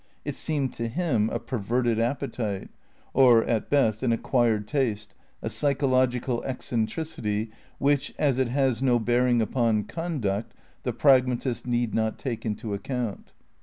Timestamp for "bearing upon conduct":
8.97-10.55